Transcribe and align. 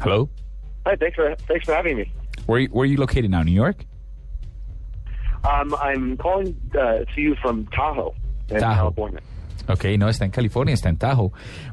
Hello. 0.00 0.28
Hi, 0.86 0.96
thanks 0.96 1.16
for 1.16 1.36
thanks 1.46 1.64
for 1.66 1.74
having 1.74 1.96
me. 1.96 2.12
Where 2.46 2.66
where 2.66 2.84
are 2.84 2.90
you 2.90 2.96
located 2.96 3.30
now? 3.30 3.42
New 3.42 3.52
York. 3.52 3.84
Um, 5.44 5.74
I'm 5.80 6.16
calling 6.16 6.54
uh, 6.74 7.04
to 7.14 7.20
you 7.20 7.34
from 7.36 7.66
Tahoe, 7.74 8.14
in 8.50 8.60
Tahoe. 8.60 8.92
California. 8.92 9.20
Ok, 9.68 9.84
no, 9.98 10.08
está 10.08 10.24
en 10.24 10.30
California, 10.30 10.74
está 10.74 10.88
en 10.88 10.96
Tahoe. 10.96 11.30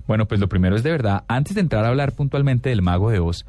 Bueno, 0.08 0.26
pues 0.26 0.40
lo 0.40 0.48
primero 0.48 0.76
es 0.76 0.84
de 0.84 0.91
verdad, 0.91 1.23
antes 1.27 1.55
de 1.55 1.62
entrar 1.62 1.84
a 1.84 1.90
hablar 1.90 2.13
puntualmente 2.13 2.70
del 2.70 2.82
mago 2.82 3.09
de 3.09 3.20
Oz, 3.20 3.45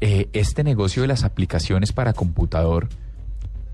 eh, 0.00 0.28
este 0.32 0.62
negocio 0.62 1.02
de 1.02 1.08
las 1.08 1.24
aplicaciones 1.24 1.92
para 1.92 2.12
computador 2.12 2.88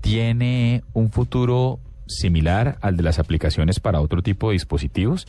tiene 0.01 0.83
un 0.93 1.11
futuro 1.11 1.79
similar 2.07 2.77
al 2.81 2.97
de 2.97 3.03
las 3.03 3.19
aplicaciones 3.19 3.79
para 3.79 4.01
otro 4.01 4.21
tipo 4.21 4.49
de 4.49 4.53
dispositivos. 4.53 5.27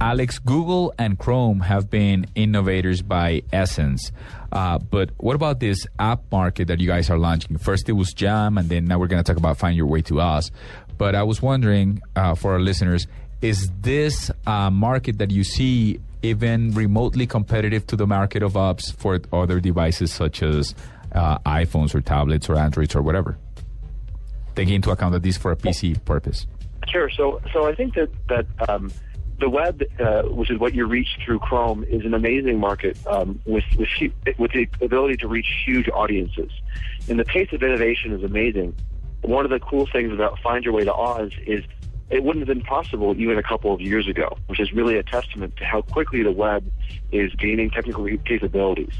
Alex, 0.00 0.38
Google 0.38 0.94
and 0.98 1.18
Chrome 1.18 1.60
have 1.60 1.90
been 1.90 2.26
innovators 2.34 3.02
by 3.02 3.42
essence. 3.52 4.12
Uh, 4.52 4.78
but 4.78 5.10
what 5.18 5.34
about 5.34 5.60
this 5.60 5.86
app 5.98 6.22
market 6.30 6.68
that 6.68 6.80
you 6.80 6.86
guys 6.86 7.10
are 7.10 7.18
launching? 7.18 7.58
First 7.58 7.88
it 7.88 7.92
was 7.92 8.12
Jam, 8.12 8.58
and 8.58 8.68
then 8.68 8.84
now 8.84 8.98
we're 8.98 9.08
going 9.08 9.22
to 9.22 9.26
talk 9.26 9.38
about 9.38 9.58
Find 9.58 9.76
Your 9.76 9.86
Way 9.86 10.02
to 10.02 10.20
Oz. 10.20 10.50
But 10.96 11.14
I 11.14 11.22
was 11.24 11.42
wondering 11.42 12.00
uh, 12.16 12.34
for 12.34 12.52
our 12.52 12.60
listeners, 12.60 13.06
is 13.42 13.70
this 13.80 14.30
market 14.46 15.18
that 15.18 15.30
you 15.30 15.44
see 15.44 16.00
even 16.22 16.72
remotely 16.72 17.26
competitive 17.26 17.86
to 17.86 17.96
the 17.96 18.06
market 18.06 18.42
of 18.42 18.54
apps 18.54 18.92
for 18.92 19.20
other 19.32 19.60
devices 19.60 20.12
such 20.12 20.42
as 20.42 20.74
uh, 21.12 21.38
iPhones 21.40 21.94
or 21.94 22.00
tablets 22.00 22.48
or 22.48 22.56
Androids 22.56 22.94
or 22.94 23.02
whatever? 23.02 23.38
Taking 24.56 24.74
into 24.74 24.90
account 24.90 25.12
that 25.12 25.22
this 25.22 25.36
is 25.36 25.40
for 25.40 25.52
a 25.52 25.56
PC 25.56 26.04
purpose. 26.04 26.46
Sure. 26.88 27.10
So, 27.10 27.40
so 27.52 27.66
I 27.66 27.74
think 27.74 27.94
that 27.94 28.10
that 28.28 28.46
um, 28.68 28.90
the 29.38 29.48
web, 29.48 29.82
uh, 30.00 30.22
which 30.22 30.50
is 30.50 30.58
what 30.58 30.74
you 30.74 30.86
reach 30.86 31.08
through 31.24 31.38
Chrome, 31.38 31.84
is 31.84 32.04
an 32.04 32.14
amazing 32.14 32.58
market 32.58 32.98
um, 33.06 33.40
with 33.46 33.64
with 33.76 33.88
with 34.38 34.52
the 34.52 34.68
ability 34.80 35.16
to 35.18 35.28
reach 35.28 35.46
huge 35.64 35.88
audiences, 35.88 36.50
and 37.08 37.18
the 37.18 37.24
pace 37.24 37.52
of 37.52 37.62
innovation 37.62 38.12
is 38.12 38.24
amazing. 38.24 38.74
One 39.22 39.44
of 39.44 39.50
the 39.50 39.60
cool 39.60 39.86
things 39.86 40.12
about 40.12 40.38
Find 40.40 40.64
Your 40.64 40.74
Way 40.74 40.84
to 40.84 40.94
Oz 40.94 41.32
is 41.46 41.64
it 42.10 42.22
wouldn't 42.22 42.46
have 42.46 42.56
been 42.56 42.64
possible 42.64 43.14
even 43.18 43.38
a 43.38 43.42
couple 43.42 43.72
of 43.72 43.80
years 43.80 44.08
ago, 44.08 44.36
which 44.46 44.60
is 44.60 44.72
really 44.72 44.96
a 44.96 45.02
testament 45.02 45.56
to 45.56 45.64
how 45.64 45.82
quickly 45.82 46.22
the 46.22 46.32
web 46.32 46.64
is 47.12 47.34
gaining 47.34 47.70
technical 47.70 48.06
capabilities. 48.24 48.94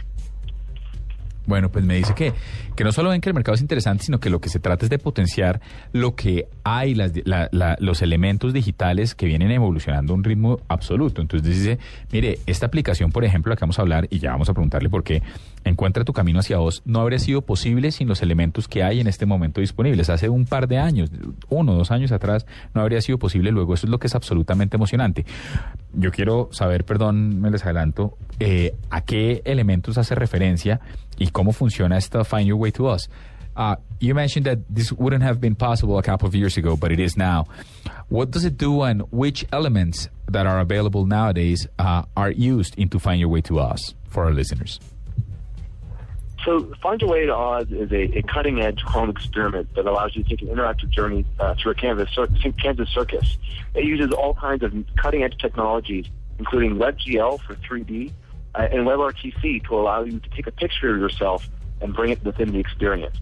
Bueno, 1.49 1.71
pues 1.71 1.83
me 1.85 1.97
dice 1.97 2.15
que, 2.15 2.35
que 2.77 2.85
no 2.85 2.93
solo 2.93 3.09
ven 3.09 3.23
que 3.23 3.31
el 3.31 3.35
mercado 3.35 3.55
es 3.55 3.63
interesante, 3.63 4.05
sino 4.05 4.21
que 4.21 4.29
lo 4.29 4.39
que 4.39 4.51
se 4.51 4.61
trata 4.61 4.85
es 4.85 4.91
de 4.91 4.99
potenciar 4.99 5.61
lo 5.93 6.15
que 6.15 6.47
hay, 6.63 6.95
las, 6.95 7.13
la- 7.25 7.49
la- 7.53 7.77
los 7.81 8.03
elementos 8.03 8.53
digitales 8.53 9.15
que 9.15 9.25
vienen 9.25 9.51
evolucionando 9.51 10.13
a 10.13 10.17
un 10.17 10.25
ritmo 10.25 10.61
absoluto. 10.69 11.23
Entonces 11.23 11.49
dice, 11.49 11.79
mire, 12.13 12.39
esta 12.45 12.67
aplicación, 12.67 13.11
por 13.13 13.25
ejemplo, 13.25 13.49
la 13.51 13.57
que 13.57 13.63
vamos 13.63 13.79
a 13.79 13.83
hablar, 13.83 14.07
y 14.11 14.19
ya 14.19 14.33
vamos 14.33 14.51
a 14.51 14.53
preguntarle 14.53 14.91
por 14.91 15.03
qué, 15.05 15.23
encuentra 15.65 16.05
tu 16.05 16.13
camino 16.13 16.39
hacia 16.39 16.59
vos, 16.59 16.83
no 16.85 17.01
habría 17.01 17.19
sido 17.19 17.41
posible 17.41 17.93
sin 17.93 18.09
los 18.09 18.21
elementos 18.21 18.69
que 18.69 18.83
hay 18.83 19.01
en 19.01 19.07
este 19.07 19.25
momento 19.25 19.63
disponibles. 19.63 20.11
Hace 20.11 20.29
un 20.29 20.45
par 20.45 20.69
de 20.69 20.77
años, 20.77 21.11
uno 21.49 21.73
o 21.73 21.77
dos 21.77 21.91
años 21.91 22.13
atrás, 22.13 22.45
no 22.75 22.83
habría 22.83 23.01
sido 23.01 23.19
posible. 23.19 23.53
Luego, 23.53 23.73
eso 23.73 23.87
es 23.87 23.91
lo 23.91 23.98
que 23.98 24.07
es 24.08 24.14
absolutamente 24.14 24.77
emocionante. 24.77 25.25
Yo 25.95 26.11
quiero 26.11 26.51
saber, 26.53 26.85
perdón, 26.85 27.41
me 27.41 27.51
les 27.51 27.64
adelanto, 27.64 28.19
eh, 28.41 28.75
a 28.91 29.01
qué 29.03 29.43
elementos 29.45 29.99
hace 29.99 30.15
referencia 30.15 30.81
y 31.19 31.29
cómo 31.29 31.53
funciona 31.53 31.97
esta 31.97 32.25
Find 32.25 32.47
Your 32.47 32.59
Way 32.59 32.73
to 32.73 32.89
Oz. 32.89 33.09
Uh, 33.57 33.75
you 33.99 34.15
mentioned 34.15 34.47
that 34.47 34.59
this 34.71 34.93
wouldn't 34.93 35.25
have 35.25 35.41
been 35.41 35.57
possible 35.57 35.99
a 35.99 36.03
couple 36.03 36.29
of 36.29 36.35
years 36.35 36.57
ago, 36.57 36.77
but 36.77 36.93
it 36.93 37.01
is 37.01 37.17
now. 37.17 37.47
What 38.09 38.31
does 38.31 38.45
it 38.45 38.57
do, 38.57 38.83
and 38.83 39.03
which 39.11 39.45
elements 39.53 40.09
that 40.29 40.47
are 40.47 40.61
available 40.61 41.07
nowadays 41.07 41.67
uh, 41.79 42.05
are 42.17 42.31
used 42.31 42.79
in 42.79 42.89
To 42.91 43.01
Find 43.01 43.19
Your 43.19 43.29
Way 43.29 43.41
to 43.43 43.59
Oz 43.59 43.97
for 44.09 44.25
our 44.25 44.33
listeners? 44.33 44.79
So, 46.45 46.73
Find 46.81 47.01
Your 47.01 47.11
Way 47.11 47.27
to 47.27 47.35
Oz 47.35 47.67
is 47.73 47.91
a, 47.91 48.19
a 48.19 48.23
cutting 48.23 48.61
edge 48.61 48.81
Chrome 48.85 49.11
experiment 49.11 49.75
that 49.75 49.87
allows 49.87 50.15
you 50.15 50.23
to 50.23 50.29
take 50.29 50.43
an 50.43 50.49
interactive 50.49 50.91
journey 50.91 51.27
uh, 51.41 51.57
through 51.61 51.73
a 51.73 51.75
Kansas, 51.75 52.09
cir- 52.15 52.29
Kansas 52.63 52.89
circus. 52.91 53.39
It 53.75 53.85
uses 53.85 54.13
all 54.13 54.35
kinds 54.35 54.63
of 54.63 54.73
cutting 54.97 55.25
edge 55.25 55.37
technologies, 55.39 56.07
including 56.39 56.77
WebGL 56.77 57.41
for 57.41 57.57
3D 57.57 58.13
uh, 58.55 58.69
and 58.70 58.86
WebRTC 58.86 59.64
to 59.67 59.75
allow 59.75 60.03
you 60.03 60.19
to 60.19 60.31
take 60.31 60.47
a 60.47 60.53
picture 60.53 60.95
of 60.95 61.01
yourself 61.01 61.48
and 61.81 61.95
bring 61.95 62.11
it 62.11 62.23
within 62.25 62.53
the 62.53 62.59
experience. 62.59 63.17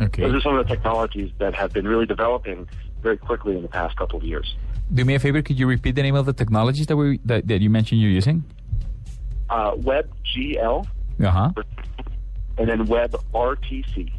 Okay. 0.00 0.22
Those 0.22 0.34
are 0.34 0.40
some 0.40 0.56
of 0.56 0.66
the 0.66 0.74
technologies 0.74 1.30
that 1.38 1.54
have 1.54 1.72
been 1.72 1.86
really 1.86 2.06
developing 2.06 2.68
very 3.02 3.18
quickly 3.18 3.56
in 3.56 3.62
the 3.62 3.68
past 3.68 3.96
couple 3.96 4.18
of 4.18 4.24
years. 4.24 4.56
Do 4.92 5.04
me 5.04 5.14
a 5.14 5.18
favor, 5.18 5.42
could 5.42 5.58
you 5.58 5.66
repeat 5.66 5.94
the 5.94 6.02
name 6.02 6.14
of 6.14 6.26
the 6.26 6.32
technologies 6.32 6.86
that 6.86 6.96
we 6.96 7.20
that, 7.24 7.46
that 7.46 7.60
you 7.60 7.70
mentioned 7.70 8.00
you're 8.00 8.10
using? 8.10 8.42
Uh, 9.48 9.72
WebGL 9.72 10.86
Ajá. 11.20 11.52
and 12.58 12.68
then 12.68 12.86
WebRTC. 12.86 14.12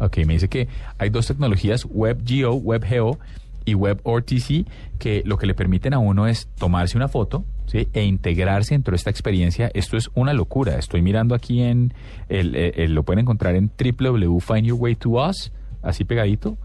Ok, 0.00 0.18
me 0.26 0.34
dice 0.34 0.48
que 0.48 0.68
hay 0.98 1.08
dos 1.08 1.26
tecnologías, 1.26 1.84
WebGO, 1.88 2.54
WebGeo 2.54 3.18
y 3.64 3.74
WebRTC, 3.74 4.66
que 4.98 5.22
lo 5.24 5.36
que 5.36 5.46
le 5.46 5.54
permiten 5.54 5.94
a 5.94 5.98
uno 5.98 6.26
es 6.26 6.46
tomarse 6.58 6.96
una 6.96 7.08
foto 7.08 7.44
¿sí? 7.66 7.88
e 7.92 8.04
integrarse 8.04 8.74
dentro 8.74 8.92
de 8.92 8.96
esta 8.96 9.10
experiencia. 9.10 9.70
Esto 9.74 9.96
es 9.96 10.10
una 10.14 10.32
locura. 10.32 10.76
Estoy 10.78 11.02
mirando 11.02 11.34
aquí 11.34 11.62
en, 11.62 11.92
el, 12.28 12.54
el- 12.56 12.72
el- 12.80 12.94
lo 12.94 13.02
pueden 13.02 13.20
encontrar 13.20 13.54
en 13.56 13.70
www.findyourwaytous, 13.78 15.52
así 15.82 16.04
pegadito, 16.04 16.56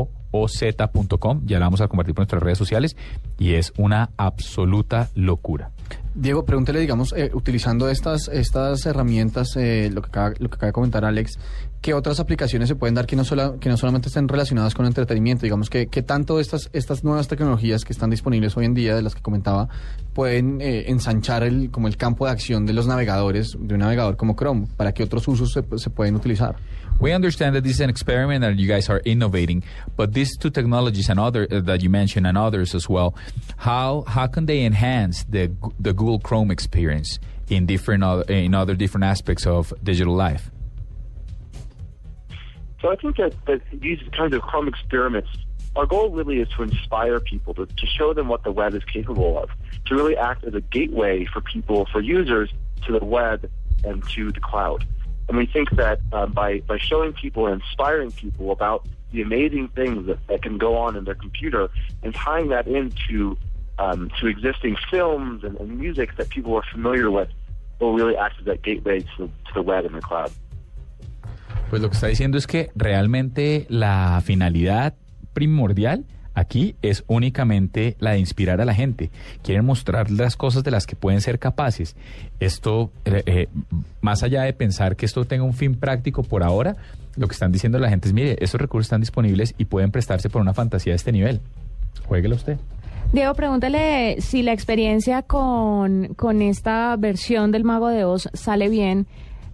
F-I-N-D-Y-O-U-R-W-A-I-T-O-O-Z.com. 0.00 1.40
Ya 1.46 1.58
la 1.58 1.66
vamos 1.66 1.80
a 1.80 1.88
compartir 1.88 2.14
por 2.14 2.20
nuestras 2.22 2.42
redes 2.42 2.58
sociales 2.58 2.96
y 3.38 3.54
es 3.54 3.72
una 3.76 4.10
absoluta 4.16 5.08
locura. 5.14 5.70
Diego, 6.14 6.44
pregúntele, 6.44 6.80
digamos, 6.80 7.12
eh, 7.16 7.30
utilizando 7.34 7.88
estas, 7.88 8.28
estas 8.28 8.84
herramientas, 8.86 9.56
eh, 9.56 9.90
lo, 9.92 10.02
que 10.02 10.08
acaba, 10.08 10.30
lo 10.38 10.48
que 10.48 10.54
acaba 10.56 10.66
de 10.68 10.72
comentar 10.72 11.04
Alex, 11.04 11.38
¿qué 11.80 11.94
otras 11.94 12.20
aplicaciones 12.20 12.68
se 12.68 12.74
pueden 12.74 12.94
dar 12.94 13.06
que 13.06 13.16
no, 13.16 13.24
solamente 13.24 14.08
estén 14.08 14.28
relacionadas 14.28 14.74
con 14.74 14.86
entretenimiento? 14.86 15.42
Digamos, 15.42 15.70
que, 15.70 15.86
que 15.86 16.02
tanto 16.02 16.40
estas, 16.40 16.68
estas 16.72 17.04
nuevas 17.04 17.28
tecnologías 17.28 17.84
que 17.84 17.92
están 17.92 18.10
disponibles 18.10 18.56
hoy 18.56 18.66
en 18.66 18.74
día, 18.74 18.94
de 18.94 19.02
las 19.02 19.14
que 19.14 19.22
comentaba, 19.22 19.68
pueden 20.12 20.60
eh, 20.60 20.84
ensanchar 20.88 21.42
el, 21.42 21.70
como 21.70 21.88
el 21.88 21.96
campo 21.96 22.26
de 22.26 22.32
acción 22.32 22.66
de 22.66 22.72
los 22.72 22.86
navegadores, 22.86 23.56
de 23.58 23.74
un 23.74 23.80
navegador 23.80 24.16
como 24.16 24.34
Chrome, 24.36 24.66
para 24.76 24.92
que 24.92 25.02
otros 25.02 25.26
usos 25.28 25.52
se, 25.52 25.62
se 25.78 25.90
pueden 25.90 26.16
utilizar? 26.16 26.56
We 27.00 27.14
understand 27.14 27.54
that 27.54 27.62
this 27.62 27.76
is 27.76 27.80
an 27.80 27.88
experiment 27.88 28.44
and 28.44 28.60
you 28.60 28.68
guys 28.68 28.90
are 28.90 29.00
innovating, 29.06 29.64
but 29.96 30.12
these 30.12 30.36
two 30.36 30.50
technologies 30.50 31.08
and 31.08 31.18
other 31.18 31.48
uh, 31.50 31.62
that 31.62 31.80
you 31.80 31.88
mentioned 31.88 32.26
and 32.26 32.36
others 32.36 32.74
as 32.74 32.90
well, 32.90 33.14
how 33.56 34.04
how 34.06 34.26
can 34.26 34.44
they 34.44 34.66
enhance 34.66 35.24
the 35.24 35.50
the 35.78 35.94
Google 35.94 36.18
Chrome 36.18 36.50
experience 36.50 37.18
in 37.48 37.64
different 37.64 38.04
other, 38.04 38.24
in 38.30 38.54
other 38.54 38.74
different 38.74 39.04
aspects 39.04 39.46
of 39.46 39.72
digital 39.82 40.14
life? 40.14 40.50
So 42.80 42.90
I 42.90 42.96
think 42.96 43.16
that, 43.16 43.34
that 43.46 43.60
these 43.72 44.00
kinds 44.16 44.34
of 44.34 44.42
Chrome 44.42 44.68
experiments, 44.68 45.28
our 45.76 45.86
goal 45.86 46.10
really 46.10 46.40
is 46.40 46.48
to 46.56 46.62
inspire 46.62 47.20
people, 47.20 47.54
to, 47.54 47.66
to 47.66 47.86
show 47.86 48.14
them 48.14 48.28
what 48.28 48.42
the 48.42 48.52
web 48.52 48.74
is 48.74 48.82
capable 48.84 49.38
of, 49.38 49.50
to 49.86 49.94
really 49.94 50.16
act 50.16 50.44
as 50.44 50.54
a 50.54 50.60
gateway 50.60 51.26
for 51.26 51.40
people, 51.40 51.86
for 51.92 52.00
users, 52.00 52.50
to 52.86 52.98
the 52.98 53.04
web 53.04 53.50
and 53.84 54.06
to 54.08 54.32
the 54.32 54.40
cloud. 54.40 54.86
And 55.28 55.36
we 55.36 55.46
think 55.46 55.70
that 55.72 56.00
um, 56.12 56.32
by, 56.32 56.60
by 56.60 56.78
showing 56.78 57.12
people 57.12 57.46
and 57.46 57.60
inspiring 57.60 58.10
people 58.10 58.50
about 58.50 58.86
the 59.12 59.22
amazing 59.22 59.68
things 59.68 60.06
that, 60.06 60.26
that 60.28 60.42
can 60.42 60.58
go 60.58 60.76
on 60.76 60.96
in 60.96 61.04
their 61.04 61.14
computer 61.14 61.68
and 62.02 62.14
tying 62.14 62.48
that 62.48 62.66
into 62.66 63.36
um, 63.78 64.10
to 64.20 64.26
existing 64.26 64.76
films 64.90 65.44
and, 65.44 65.58
and 65.58 65.78
music 65.78 66.16
that 66.16 66.28
people 66.30 66.54
are 66.54 66.64
familiar 66.72 67.10
with 67.10 67.28
will 67.78 67.94
really 67.94 68.16
act 68.16 68.38
as 68.38 68.44
that 68.46 68.62
gateway 68.62 69.00
to, 69.16 69.26
to 69.26 69.54
the 69.54 69.62
web 69.62 69.84
and 69.84 69.94
the 69.94 70.00
cloud. 70.00 70.30
Pues 71.70 71.80
lo 71.80 71.88
que 71.88 71.94
está 71.94 72.08
diciendo 72.08 72.36
es 72.36 72.48
que 72.48 72.70
realmente 72.74 73.64
la 73.68 74.20
finalidad 74.24 74.94
primordial 75.32 76.04
aquí 76.34 76.74
es 76.82 77.04
únicamente 77.06 77.96
la 78.00 78.12
de 78.12 78.18
inspirar 78.18 78.60
a 78.60 78.64
la 78.64 78.74
gente. 78.74 79.10
Quieren 79.42 79.64
mostrar 79.64 80.10
las 80.10 80.36
cosas 80.36 80.64
de 80.64 80.72
las 80.72 80.86
que 80.86 80.96
pueden 80.96 81.20
ser 81.20 81.38
capaces. 81.38 81.94
Esto, 82.40 82.90
eh, 83.04 83.22
eh, 83.26 83.48
más 84.00 84.24
allá 84.24 84.42
de 84.42 84.52
pensar 84.52 84.96
que 84.96 85.06
esto 85.06 85.24
tenga 85.24 85.44
un 85.44 85.54
fin 85.54 85.76
práctico 85.76 86.24
por 86.24 86.42
ahora, 86.42 86.76
lo 87.16 87.28
que 87.28 87.34
están 87.34 87.52
diciendo 87.52 87.78
la 87.78 87.88
gente 87.88 88.08
es, 88.08 88.14
mire, 88.14 88.36
estos 88.40 88.60
recursos 88.60 88.86
están 88.86 89.00
disponibles 89.00 89.54
y 89.56 89.66
pueden 89.66 89.92
prestarse 89.92 90.28
por 90.28 90.42
una 90.42 90.54
fantasía 90.54 90.92
de 90.92 90.96
este 90.96 91.12
nivel. 91.12 91.40
Jueguelo 92.06 92.34
usted. 92.34 92.58
Diego, 93.12 93.34
pregúntale 93.34 94.20
si 94.20 94.42
la 94.42 94.52
experiencia 94.52 95.22
con, 95.22 96.14
con 96.14 96.42
esta 96.42 96.96
versión 96.96 97.50
del 97.52 97.64
Mago 97.64 97.88
de 97.88 98.04
Oz 98.04 98.28
sale 98.34 98.68
bien, 98.68 99.06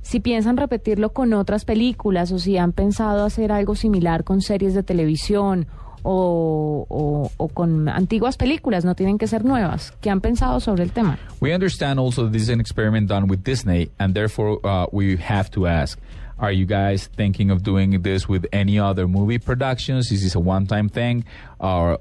si 0.06 0.20
piensan 0.20 0.56
repetirlo 0.56 1.12
con 1.12 1.32
otras 1.32 1.64
películas 1.64 2.30
o 2.30 2.38
si 2.38 2.56
han 2.58 2.72
pensado 2.72 3.24
hacer 3.24 3.50
algo 3.50 3.74
similar 3.74 4.22
con 4.22 4.40
series 4.40 4.72
de 4.72 4.84
televisión 4.84 5.66
o, 6.04 7.28
con 7.52 7.88
antiguas 7.88 8.36
películas, 8.36 8.84
no 8.84 8.94
tienen 8.94 9.18
que 9.18 9.26
ser 9.26 9.44
nuevas. 9.44 9.92
¿Qué 10.00 10.08
han 10.08 10.20
pensado 10.20 10.60
sobre 10.60 10.84
el 10.84 10.92
tema? 10.92 11.18
We 11.40 11.52
understand 11.52 11.98
also 11.98 12.30
this 12.30 12.42
is 12.42 12.50
an 12.50 12.60
experiment 12.60 13.08
done 13.08 13.26
with 13.28 13.42
Disney, 13.42 13.90
and 13.98 14.14
therefore 14.14 14.60
uh, 14.62 14.86
we 14.92 15.16
have 15.16 15.50
to 15.50 15.66
ask. 15.66 15.98
Are 16.38 16.52
you 16.52 16.66
guys 16.66 17.08
thinking 17.16 17.50
of 17.50 17.64
doing 17.64 18.02
this 18.02 18.28
with 18.28 18.46
any 18.52 18.78
other 18.78 19.08
movie 19.08 19.40
productions? 19.40 20.12
Is 20.12 20.22
this 20.22 20.36
a 20.36 20.40
one-time 20.40 20.88
thing, 20.88 21.24
or, 21.58 21.98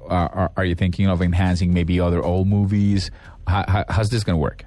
are 0.56 0.64
you 0.64 0.76
thinking 0.76 1.08
of 1.08 1.22
enhancing 1.22 1.74
maybe 1.74 1.98
other 1.98 2.22
old 2.22 2.46
movies? 2.46 3.10
How, 3.48 3.64
how, 3.66 3.84
how's 3.88 4.10
this 4.10 4.22
going 4.22 4.36
to 4.36 4.40
work? 4.40 4.64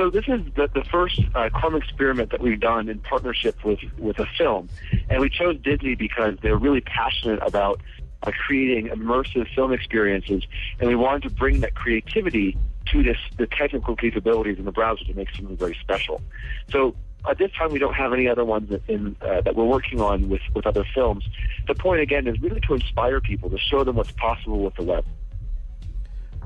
So 0.00 0.08
this 0.08 0.24
is 0.28 0.40
the, 0.56 0.66
the 0.72 0.82
first 0.90 1.20
uh, 1.34 1.50
Chrome 1.50 1.76
experiment 1.76 2.30
that 2.30 2.40
we've 2.40 2.58
done 2.58 2.88
in 2.88 3.00
partnership 3.00 3.62
with 3.62 3.80
with 3.98 4.18
a 4.18 4.24
film, 4.24 4.70
and 5.10 5.20
we 5.20 5.28
chose 5.28 5.58
Disney 5.62 5.94
because 5.94 6.38
they're 6.40 6.56
really 6.56 6.80
passionate 6.80 7.38
about 7.42 7.82
uh, 8.22 8.30
creating 8.30 8.88
immersive 8.88 9.54
film 9.54 9.74
experiences, 9.74 10.42
and 10.78 10.88
we 10.88 10.96
wanted 10.96 11.24
to 11.24 11.30
bring 11.34 11.60
that 11.60 11.74
creativity 11.74 12.56
to 12.86 13.02
this 13.02 13.18
the 13.36 13.46
technical 13.46 13.94
capabilities 13.94 14.58
in 14.58 14.64
the 14.64 14.72
browser 14.72 15.04
to 15.04 15.12
make 15.12 15.28
something 15.36 15.54
very 15.58 15.76
special. 15.82 16.22
So 16.70 16.96
at 17.28 17.36
this 17.36 17.52
time, 17.52 17.70
we 17.70 17.78
don't 17.78 17.92
have 17.92 18.14
any 18.14 18.26
other 18.26 18.46
ones 18.46 18.70
that, 18.70 18.80
in, 18.88 19.14
uh, 19.20 19.42
that 19.42 19.54
we're 19.54 19.66
working 19.66 20.00
on 20.00 20.30
with, 20.30 20.40
with 20.54 20.66
other 20.66 20.86
films. 20.94 21.28
The 21.66 21.74
point, 21.74 22.00
again, 22.00 22.26
is 22.26 22.40
really 22.40 22.60
to 22.62 22.72
inspire 22.72 23.20
people, 23.20 23.50
to 23.50 23.58
show 23.58 23.84
them 23.84 23.96
what's 23.96 24.12
possible 24.12 24.60
with 24.64 24.76
the 24.76 24.82
web. 24.84 25.04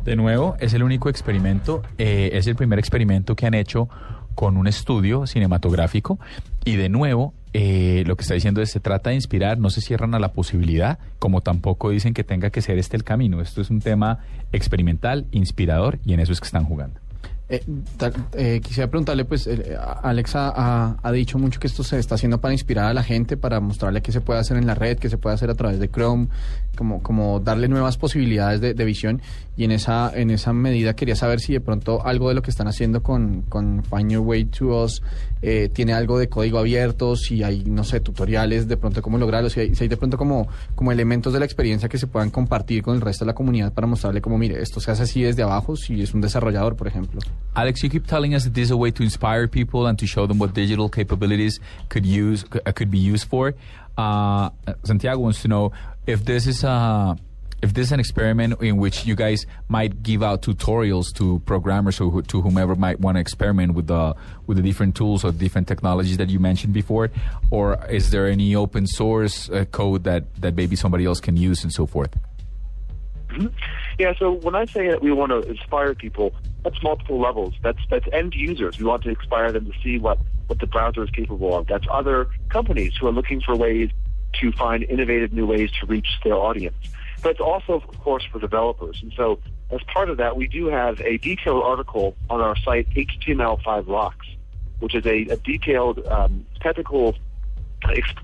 De 0.04 0.16
nuevo, 0.16 0.56
es 0.60 0.74
el 0.74 0.82
único 0.82 1.08
experimento, 1.08 1.82
eh, 1.96 2.30
es 2.34 2.46
el 2.46 2.56
primer 2.56 2.78
experimento 2.78 3.34
que 3.36 3.46
han 3.46 3.54
hecho 3.54 3.88
con 4.34 4.56
un 4.56 4.66
estudio 4.66 5.26
cinematográfico 5.26 6.18
y 6.64 6.76
de 6.76 6.88
nuevo 6.88 7.32
eh, 7.54 8.02
lo 8.06 8.16
que 8.16 8.22
está 8.22 8.34
diciendo 8.34 8.60
es 8.60 8.70
se 8.70 8.80
trata 8.80 9.10
de 9.10 9.16
inspirar, 9.16 9.58
no 9.58 9.70
se 9.70 9.80
cierran 9.80 10.14
a 10.14 10.18
la 10.18 10.32
posibilidad, 10.32 10.98
como 11.18 11.40
tampoco 11.40 11.90
dicen 11.90 12.12
que 12.12 12.24
tenga 12.24 12.50
que 12.50 12.60
ser 12.60 12.78
este 12.78 12.96
el 12.96 13.04
camino. 13.04 13.40
Esto 13.40 13.62
es 13.62 13.70
un 13.70 13.80
tema 13.80 14.18
experimental, 14.52 15.26
inspirador 15.30 15.98
y 16.04 16.12
en 16.12 16.20
eso 16.20 16.32
es 16.32 16.40
que 16.40 16.46
están 16.46 16.64
jugando. 16.64 17.03
Eh, 17.54 18.12
eh, 18.32 18.60
quisiera 18.62 18.88
preguntarle, 18.88 19.24
pues, 19.24 19.46
eh, 19.46 19.76
Alex 20.02 20.32
ha, 20.36 20.96
dicho 21.12 21.38
mucho 21.38 21.60
que 21.60 21.66
esto 21.66 21.84
se 21.84 21.98
está 21.98 22.16
haciendo 22.16 22.40
para 22.40 22.52
inspirar 22.52 22.86
a 22.86 22.94
la 22.94 23.02
gente, 23.02 23.36
para 23.36 23.60
mostrarle 23.60 24.02
qué 24.02 24.12
se 24.12 24.20
puede 24.20 24.40
hacer 24.40 24.56
en 24.56 24.66
la 24.66 24.74
red, 24.74 24.98
qué 24.98 25.08
se 25.08 25.18
puede 25.18 25.34
hacer 25.34 25.50
a 25.50 25.54
través 25.54 25.78
de 25.78 25.88
Chrome, 25.88 26.28
como, 26.76 27.02
como 27.02 27.40
darle 27.40 27.68
nuevas 27.68 27.96
posibilidades 27.96 28.60
de, 28.60 28.74
de 28.74 28.84
visión. 28.84 29.22
Y 29.56 29.64
en 29.64 29.70
esa, 29.70 30.10
en 30.12 30.30
esa 30.30 30.52
medida 30.52 30.94
quería 30.94 31.14
saber 31.14 31.38
si 31.40 31.52
de 31.52 31.60
pronto 31.60 32.04
algo 32.04 32.28
de 32.28 32.34
lo 32.34 32.42
que 32.42 32.50
están 32.50 32.66
haciendo 32.66 33.02
con, 33.02 33.42
con 33.42 33.84
Find 33.84 34.10
Your 34.10 34.26
Way 34.26 34.46
to 34.46 34.82
Us 34.82 35.00
eh, 35.46 35.68
tiene 35.68 35.92
algo 35.92 36.18
de 36.18 36.30
código 36.30 36.58
abierto, 36.58 37.16
si 37.16 37.42
hay, 37.42 37.64
no 37.64 37.84
sé, 37.84 38.00
tutoriales 38.00 38.66
de 38.66 38.78
pronto 38.78 39.02
cómo 39.02 39.18
lograrlo, 39.18 39.50
si 39.50 39.60
hay, 39.60 39.74
si 39.74 39.84
hay 39.84 39.88
de 39.88 39.98
pronto 39.98 40.16
como, 40.16 40.48
como 40.74 40.90
elementos 40.90 41.34
de 41.34 41.38
la 41.38 41.44
experiencia 41.44 41.86
que 41.86 41.98
se 41.98 42.06
puedan 42.06 42.30
compartir 42.30 42.82
con 42.82 42.94
el 42.94 43.02
resto 43.02 43.26
de 43.26 43.32
la 43.32 43.34
comunidad 43.34 43.70
para 43.70 43.86
mostrarle 43.86 44.22
como, 44.22 44.38
mire, 44.38 44.62
esto 44.62 44.80
se 44.80 44.90
hace 44.90 45.02
así 45.02 45.22
desde 45.22 45.42
abajo, 45.42 45.76
si 45.76 46.00
es 46.00 46.14
un 46.14 46.22
desarrollador, 46.22 46.76
por 46.76 46.88
ejemplo. 46.88 47.20
Alex, 47.56 47.82
you 47.82 47.90
keep 47.90 48.06
telling 48.06 48.34
us 48.34 48.44
that 48.44 48.54
this 48.54 48.64
is 48.64 48.70
a 48.70 48.76
way 48.76 48.90
to 48.90 49.02
inspire 49.02 49.46
people 49.46 49.86
and 49.86 49.98
to 49.98 50.06
show 50.06 50.26
them 50.26 50.38
what 50.38 50.54
digital 50.54 50.88
capabilities 50.88 51.60
could 51.88 52.04
use 52.04 52.44
could 52.74 52.90
be 52.90 52.98
used 52.98 53.28
for. 53.28 53.54
Uh, 53.96 54.50
Santiago 54.84 55.20
wants 55.20 55.42
to 55.42 55.48
know 55.48 55.72
if 56.06 56.24
this 56.24 56.46
is 56.46 56.64
a 56.64 57.16
if 57.64 57.72
this 57.72 57.86
is 57.86 57.92
an 57.92 58.00
experiment 58.00 58.60
in 58.60 58.76
which 58.76 59.06
you 59.06 59.14
guys 59.14 59.46
might 59.68 60.02
give 60.02 60.22
out 60.22 60.42
tutorials 60.42 61.14
to 61.14 61.38
programmers 61.46 61.98
or 61.98 62.20
to 62.20 62.42
whomever 62.42 62.74
might 62.74 63.00
want 63.00 63.16
to 63.16 63.20
experiment 63.20 63.72
with 63.72 63.86
the 63.86 64.14
with 64.46 64.58
the 64.58 64.62
different 64.62 64.94
tools 64.94 65.24
or 65.24 65.32
different 65.32 65.66
technologies 65.66 66.18
that 66.18 66.28
you 66.28 66.38
mentioned 66.38 66.74
before, 66.74 67.10
or 67.50 67.82
is 67.88 68.10
there 68.10 68.26
any 68.26 68.54
open 68.54 68.86
source 68.86 69.48
uh, 69.48 69.64
code 69.70 70.04
that 70.04 70.22
that 70.42 70.54
maybe 70.54 70.76
somebody 70.76 71.06
else 71.06 71.20
can 71.20 71.36
use 71.36 71.62
and 71.62 71.72
so 71.72 71.86
forth? 71.86 72.14
Mm-hmm. 73.28 73.46
Yeah, 73.98 74.12
so 74.18 74.32
when 74.32 74.54
I 74.54 74.66
say 74.66 74.90
that 74.90 75.00
we 75.00 75.12
want 75.12 75.30
to 75.30 75.40
inspire 75.48 75.94
people, 75.94 76.34
that's 76.64 76.82
multiple 76.82 77.20
levels. 77.20 77.54
That's 77.62 77.78
that's 77.90 78.06
end 78.12 78.34
users. 78.34 78.78
We 78.78 78.86
want 78.86 79.04
to 79.04 79.10
inspire 79.10 79.52
them 79.52 79.66
to 79.66 79.72
see 79.82 79.98
what, 79.98 80.18
what 80.46 80.58
the 80.58 80.66
browser 80.66 81.04
is 81.04 81.10
capable 81.10 81.54
of. 81.56 81.66
That's 81.66 81.86
other 81.90 82.28
companies 82.48 82.94
who 82.98 83.06
are 83.06 83.12
looking 83.12 83.40
for 83.42 83.54
ways 83.54 83.90
to 84.40 84.50
find 84.52 84.82
innovative 84.82 85.32
new 85.32 85.46
ways 85.46 85.70
to 85.80 85.86
reach 85.86 86.08
their 86.24 86.34
audience. 86.34 86.76
But 87.22 87.32
it's 87.32 87.40
also, 87.40 87.74
of 87.74 87.86
course, 88.00 88.24
for 88.32 88.40
developers. 88.40 88.98
And 89.02 89.12
so 89.16 89.38
as 89.70 89.80
part 89.84 90.10
of 90.10 90.16
that, 90.16 90.36
we 90.36 90.48
do 90.48 90.66
have 90.66 91.00
a 91.00 91.18
detailed 91.18 91.62
article 91.62 92.16
on 92.28 92.40
our 92.40 92.56
site, 92.56 92.88
HTML5 92.90 93.86
Rocks, 93.86 94.26
which 94.80 94.94
is 94.94 95.06
a, 95.06 95.22
a 95.26 95.36
detailed 95.36 96.04
um, 96.06 96.44
technical 96.60 97.14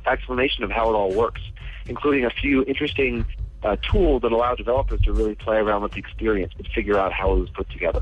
explanation 0.06 0.64
of 0.64 0.70
how 0.70 0.90
it 0.90 0.94
all 0.94 1.12
works, 1.12 1.42
including 1.86 2.24
a 2.24 2.30
few 2.30 2.64
interesting 2.64 3.24
uh, 3.62 3.76
tools 3.76 4.22
that 4.22 4.32
allow 4.32 4.54
developers 4.54 5.00
to 5.02 5.12
really 5.12 5.34
play 5.34 5.58
around 5.58 5.82
with 5.82 5.92
the 5.92 5.98
experience 5.98 6.52
and 6.56 6.66
figure 6.68 6.98
out 6.98 7.12
how 7.12 7.32
it 7.32 7.40
was 7.40 7.50
put 7.50 7.68
together. 7.70 8.00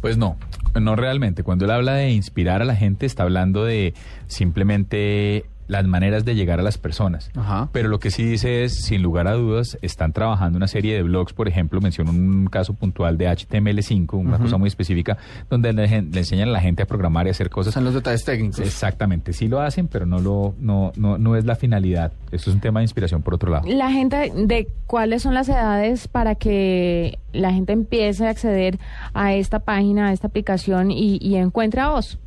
Pues 0.00 0.16
no, 0.16 0.36
no 0.80 0.96
realmente. 0.96 1.42
Cuando 1.42 1.64
él 1.64 1.70
habla 1.70 1.94
de 1.94 2.10
inspirar 2.10 2.62
a 2.62 2.64
la 2.64 2.76
gente, 2.76 3.06
está 3.06 3.24
hablando 3.24 3.64
de 3.64 3.94
simplemente 4.26 5.44
las 5.68 5.86
maneras 5.86 6.24
de 6.24 6.34
llegar 6.34 6.58
a 6.58 6.62
las 6.62 6.78
personas. 6.78 7.30
Ajá. 7.36 7.68
Pero 7.72 7.88
lo 7.88 8.00
que 8.00 8.10
sí 8.10 8.24
dice 8.24 8.64
es, 8.64 8.84
sin 8.84 9.02
lugar 9.02 9.28
a 9.28 9.34
dudas, 9.34 9.78
están 9.82 10.12
trabajando 10.12 10.56
una 10.56 10.66
serie 10.66 10.94
de 10.94 11.02
blogs, 11.02 11.32
por 11.32 11.46
ejemplo, 11.46 11.80
menciono 11.80 12.10
un 12.10 12.46
caso 12.46 12.74
puntual 12.74 13.16
de 13.16 13.28
HTML5, 13.28 14.14
una 14.14 14.38
cosa 14.38 14.56
muy 14.56 14.68
específica, 14.68 15.18
donde 15.48 15.72
le 15.72 15.84
enseñan 15.84 16.48
a 16.48 16.52
la 16.52 16.60
gente 16.60 16.82
a 16.82 16.86
programar 16.86 17.26
y 17.26 17.30
hacer 17.30 17.50
cosas. 17.50 17.74
Son 17.74 17.84
los 17.84 17.94
detalles 17.94 18.24
técnicos. 18.24 18.60
Exactamente, 18.60 19.32
sí 19.32 19.46
lo 19.46 19.60
hacen, 19.60 19.88
pero 19.88 20.06
no 20.06 20.18
lo 20.18 20.54
no, 20.58 20.92
no, 20.96 21.18
no 21.18 21.36
es 21.36 21.44
la 21.44 21.56
finalidad. 21.56 22.12
Esto 22.32 22.50
es 22.50 22.54
un 22.54 22.60
tema 22.60 22.80
de 22.80 22.84
inspiración 22.84 23.22
por 23.22 23.34
otro 23.34 23.50
lado. 23.50 23.68
La 23.68 23.90
gente, 23.90 24.32
¿de 24.34 24.68
cuáles 24.86 25.22
son 25.22 25.34
las 25.34 25.48
edades 25.48 26.08
para 26.08 26.34
que 26.34 27.18
la 27.32 27.52
gente 27.52 27.72
empiece 27.72 28.26
a 28.26 28.30
acceder 28.30 28.78
a 29.14 29.34
esta 29.34 29.60
página, 29.60 30.08
a 30.08 30.12
esta 30.12 30.28
aplicación 30.28 30.90
y, 30.90 31.18
y 31.20 31.36
encuentre 31.36 31.80
a 31.80 31.88
vos? 31.90 32.18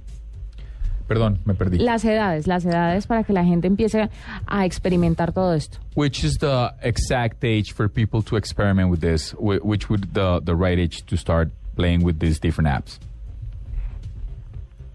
Perdón, 1.12 1.40
me 1.46 1.54
perdí. 1.54 1.78
Las 1.78 2.06
edades, 2.06 2.48
las 2.48 2.64
edades 2.66 3.06
para 3.08 3.24
que 3.24 3.34
la 3.34 3.44
gente 3.44 3.68
empiece 3.68 4.10
a 4.48 4.66
experimentar 4.66 5.34
todo 5.34 5.54
esto. 5.54 5.78
Which 5.96 6.24
is 6.24 6.38
the 6.40 6.74
exact 6.82 7.44
age 7.44 7.74
for 7.74 7.90
people 7.90 8.22
to 8.24 8.38
experiment 8.38 8.90
with 8.90 9.02
this? 9.02 9.32
Wh- 9.34 9.64
Which 9.66 9.90
would 9.90 10.14
the 10.14 10.40
the 10.44 10.56
right 10.56 10.80
age 10.80 11.06
to 11.08 11.18
start 11.18 11.50
playing 11.76 12.04
with 12.04 12.20
these 12.20 12.40
different 12.40 12.70
apps? 12.70 12.98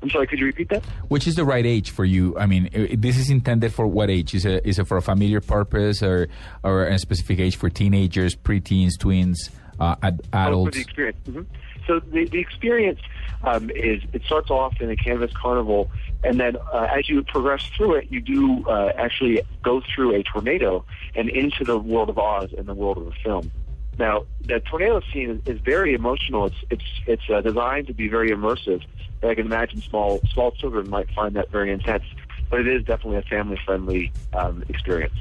I'm 0.03 0.11
sorry, 0.11 0.27
could 0.27 0.39
you 0.39 0.47
repeat 0.47 0.69
that? 0.69 0.85
Which 1.09 1.27
is 1.27 1.35
the 1.35 1.45
right 1.45 1.67
age 1.67 1.91
for 1.91 2.05
you? 2.05 2.37
I 2.39 2.47
mean, 2.47 2.69
i- 2.75 2.95
this 2.97 3.19
is 3.19 3.29
intended 3.31 3.73
for 3.73 3.87
what 3.87 4.09
age? 4.09 4.35
Is 4.35 4.45
it 4.45 4.65
is 4.65 4.79
it 4.79 4.87
for 4.87 4.97
a 4.97 5.03
familiar 5.03 5.41
purpose 5.41 6.03
or 6.03 6.29
or 6.63 6.87
a 6.87 6.99
specific 6.99 7.41
age 7.41 7.57
for 7.57 7.69
teenagers, 7.71 8.37
preteens, 8.37 8.93
tweens, 8.99 9.51
uh, 9.81 9.97
ad- 10.03 10.21
Oh, 10.23 10.29
for 10.31 10.39
adults? 10.49 10.77
the 10.77 10.81
experience. 10.83 11.19
hmm 11.27 11.43
So 11.87 12.01
the, 12.01 12.25
the 12.25 12.39
experience 12.39 13.01
um, 13.43 13.71
is 13.71 14.03
it 14.13 14.23
starts 14.25 14.51
off 14.51 14.81
in 14.81 14.91
a 14.91 14.97
Kansas 14.97 15.31
carnival, 15.33 15.91
and 16.25 16.41
then 16.41 16.57
uh, 16.73 16.89
as 16.91 17.09
you 17.09 17.23
progress 17.23 17.65
through 17.77 17.97
it, 17.97 18.07
you 18.11 18.21
do 18.21 18.67
uh, 18.69 18.93
actually 18.97 19.43
go 19.63 19.83
through 19.95 20.15
a 20.15 20.23
tornado 20.23 20.85
and 21.15 21.29
into 21.29 21.65
the 21.65 21.79
world 21.79 22.09
of 22.09 22.19
Oz 22.19 22.53
and 22.57 22.67
the 22.67 22.75
world 22.75 22.99
of 22.99 23.05
the 23.05 23.15
film. 23.23 23.51
Now, 23.99 24.27
the 24.43 24.61
tornado 24.61 25.01
scene 25.13 25.43
is, 25.47 25.57
is 25.57 25.61
very 25.63 25.95
emotional. 25.95 26.47
It's 26.47 26.57
it's 26.71 26.85
it's 27.07 27.31
uh, 27.31 27.41
designed 27.41 27.87
to 27.87 27.95
be 27.95 28.09
very 28.09 28.31
immersive. 28.31 28.83
I 29.23 29.35
can 29.35 29.47
imagine 29.47 29.81
small 29.81 30.21
small 30.33 30.51
children 30.53 30.91
might 30.91 31.11
find 31.13 31.35
that 31.37 31.51
very 31.51 31.73
intense, 31.73 32.05
but 32.51 32.61
it 32.61 32.69
is 32.69 32.85
definitely 32.85 33.19
a 33.19 33.23
family 33.23 33.59
friendly 33.65 34.13
um, 34.35 34.63
experience. 34.69 35.15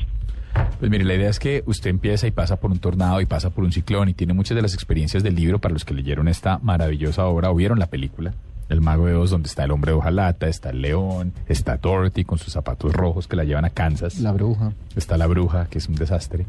Pues 0.80 0.92
mire, 0.92 1.06
la 1.06 1.16
idea 1.16 1.30
es 1.30 1.40
que 1.40 1.64
usted 1.66 1.90
empieza 1.90 2.28
y 2.28 2.32
pasa 2.32 2.58
por 2.58 2.72
un 2.72 2.80
tornado 2.80 3.22
y 3.22 3.26
pasa 3.26 3.50
por 3.50 3.64
un 3.64 3.72
ciclón 3.72 4.10
y 4.10 4.14
tiene 4.14 4.34
muchas 4.34 4.56
de 4.56 4.62
las 4.62 4.74
experiencias 4.74 5.24
del 5.24 5.36
libro 5.36 5.60
para 5.60 5.74
los 5.74 5.86
que 5.86 5.94
leyeron 5.94 6.28
esta 6.28 6.60
maravillosa 6.60 7.26
obra 7.26 7.50
o 7.50 7.56
vieron 7.56 7.80
la 7.80 7.88
película. 7.88 8.34
El 8.68 8.82
Mago 8.82 9.06
de 9.06 9.16
Oz, 9.16 9.30
donde 9.30 9.48
está 9.48 9.64
el 9.64 9.72
hombre 9.72 9.92
de 9.92 9.98
hojalata, 9.98 10.48
está 10.48 10.72
el 10.72 10.82
león, 10.82 11.34
está 11.48 11.78
Dorothy 11.78 12.26
con 12.26 12.40
sus 12.40 12.52
zapatos 12.52 12.94
rojos 12.94 13.28
que 13.28 13.36
la 13.36 13.44
llevan 13.44 13.64
a 13.64 13.70
Kansas. 13.70 14.20
La 14.20 14.32
bruja. 14.32 14.74
Está 14.96 15.18
la 15.18 15.28
bruja, 15.28 15.68
que 15.68 15.78
es 15.78 15.88
un 15.88 15.96
desastre. 15.96 16.48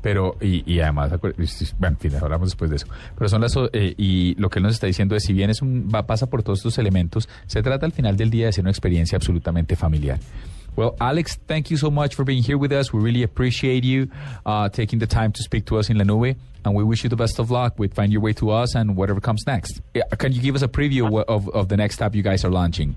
Pero, 0.00 0.36
y, 0.40 0.70
y 0.70 0.80
además, 0.80 1.12
bueno, 1.20 1.36
en 1.38 1.96
fin, 1.98 2.12
hablamos 2.20 2.48
después 2.48 2.70
de 2.70 2.76
eso. 2.76 2.86
Pero 3.16 3.28
son 3.28 3.42
las, 3.42 3.54
eh, 3.72 3.94
y 3.96 4.34
lo 4.34 4.50
que 4.50 4.58
él 4.58 4.64
nos 4.64 4.72
está 4.72 4.88
diciendo 4.88 5.14
es, 5.14 5.22
si 5.22 5.32
bien 5.32 5.48
es 5.50 5.62
un, 5.62 5.88
va, 5.94 6.06
pasa 6.06 6.26
por 6.26 6.42
todos 6.42 6.58
estos 6.58 6.78
elementos, 6.78 7.28
se 7.46 7.62
trata 7.62 7.86
al 7.86 7.92
final 7.92 8.16
del 8.16 8.30
día 8.30 8.46
de 8.46 8.52
ser 8.52 8.64
una 8.64 8.70
experiencia 8.70 9.16
absolutamente 9.16 9.76
familiar. 9.76 10.18
Well, 10.74 10.96
Alex, 11.00 11.38
thank 11.46 11.70
you 11.70 11.76
so 11.76 11.90
much 11.90 12.14
for 12.14 12.24
being 12.24 12.42
here 12.42 12.56
with 12.56 12.72
us. 12.72 12.92
We 12.92 13.00
really 13.00 13.22
appreciate 13.22 13.84
you 13.84 14.10
uh, 14.46 14.70
taking 14.70 14.98
the 15.00 15.06
time 15.06 15.32
to 15.32 15.42
speak 15.42 15.66
to 15.66 15.78
us 15.78 15.90
in 15.90 15.98
La 15.98 16.04
Nube, 16.04 16.36
and 16.64 16.74
we 16.74 16.82
wish 16.82 17.04
you 17.04 17.10
the 17.10 17.16
best 17.16 17.38
of 17.38 17.50
luck 17.50 17.78
with 17.78 17.92
Find 17.92 18.10
Your 18.10 18.22
Way 18.22 18.32
to 18.34 18.50
Oz 18.50 18.74
and 18.74 18.96
whatever 18.96 19.20
comes 19.20 19.44
next. 19.46 19.82
Can 20.18 20.32
you 20.32 20.40
give 20.40 20.54
us 20.54 20.62
a 20.62 20.68
preview 20.68 21.22
of, 21.28 21.48
of, 21.50 21.68
the 21.68 21.76
next 21.76 22.00
app 22.00 22.14
you 22.14 22.22
guys 22.22 22.42
are 22.44 22.50
launching? 22.50 22.96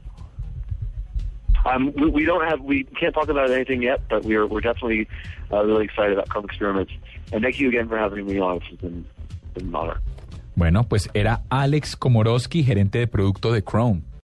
Um, 1.66 1.92
we, 1.94 2.10
we 2.10 2.26
don't 2.26 2.48
have, 2.48 2.62
we 2.62 2.84
can't 2.84 3.14
talk 3.14 3.28
about 3.28 3.52
anything 3.52 3.82
yet, 3.82 4.02
but 4.10 4.24
we're 4.24 4.46
we're 4.46 4.62
definitely 4.62 5.08
uh, 5.52 5.66
really 5.66 5.86
excited 5.86 6.14
about 6.14 6.30
Chrome 6.30 6.46
Experiments. 6.46 6.94
And 7.34 7.44
thank 7.44 7.60
you 7.60 7.68
again 7.68 7.90
for 7.90 7.98
having 7.98 8.26
me 8.26 8.40
on. 8.40 8.58
It's 8.58 8.82
been, 8.82 9.06
been 9.54 9.68
an 9.68 9.76
honor. 9.76 10.00
Bueno, 10.56 10.84
pues 10.84 11.10
era 11.14 11.42
Alex 11.50 11.98
Komoroske, 11.98 12.64
gerente 12.64 13.00
de 13.00 13.08
producto 13.08 13.52
de 13.52 13.62
Chrome. 13.62 14.04